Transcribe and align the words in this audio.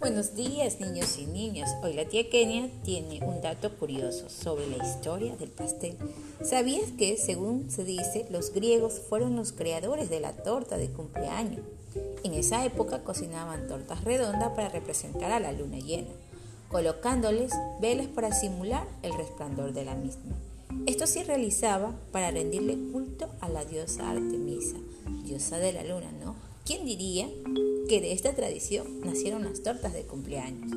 Buenos 0.00 0.36
días 0.36 0.78
niños 0.78 1.18
y 1.18 1.26
niñas. 1.26 1.74
Hoy 1.82 1.92
la 1.92 2.04
tía 2.04 2.30
Kenia 2.30 2.70
tiene 2.84 3.18
un 3.26 3.40
dato 3.40 3.76
curioso 3.76 4.28
sobre 4.28 4.68
la 4.68 4.86
historia 4.86 5.34
del 5.34 5.50
pastel. 5.50 5.96
¿Sabías 6.40 6.92
que, 6.92 7.16
según 7.16 7.68
se 7.68 7.82
dice, 7.82 8.24
los 8.30 8.52
griegos 8.52 9.00
fueron 9.00 9.34
los 9.34 9.50
creadores 9.50 10.08
de 10.08 10.20
la 10.20 10.34
torta 10.34 10.78
de 10.78 10.88
cumpleaños? 10.88 11.62
En 12.22 12.32
esa 12.34 12.64
época 12.64 13.02
cocinaban 13.02 13.66
tortas 13.66 14.04
redondas 14.04 14.50
para 14.50 14.68
representar 14.68 15.32
a 15.32 15.40
la 15.40 15.50
luna 15.50 15.78
llena, 15.78 16.12
colocándoles 16.68 17.52
velas 17.80 18.06
para 18.06 18.32
simular 18.32 18.86
el 19.02 19.14
resplandor 19.14 19.72
de 19.72 19.84
la 19.84 19.96
misma. 19.96 20.36
Esto 20.86 21.08
se 21.08 21.24
realizaba 21.24 21.92
para 22.12 22.30
rendirle 22.30 22.78
culto 22.92 23.28
a 23.40 23.48
la 23.48 23.64
diosa 23.64 24.10
Artemisa, 24.10 24.76
diosa 25.24 25.58
de 25.58 25.72
la 25.72 25.82
luna, 25.82 26.12
¿no? 26.22 26.36
¿Quién 26.64 26.84
diría 26.84 27.28
que 27.88 28.02
de 28.02 28.12
esta 28.12 28.34
tradición 28.34 29.00
nacieron 29.00 29.44
las 29.44 29.62
tortas 29.62 29.94
de 29.94 30.02
cumpleaños? 30.02 30.70